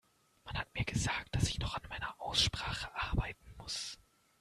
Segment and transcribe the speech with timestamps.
[0.45, 3.99] Man hat mir gesagt, dass ich noch an meiner Aussprache arbeiten muss.